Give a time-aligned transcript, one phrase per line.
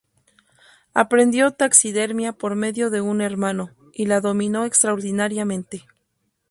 [0.95, 5.85] Aprendió taxidermia, por medio de un hermano, y la dominó extraordinariamente.